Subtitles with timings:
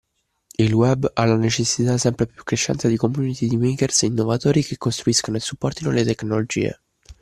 [0.57, 4.75] Il Web ha la necessità sempre più crescente di community di makers e innovatori che
[4.79, 6.79] costruiscano e supportino le tecnologie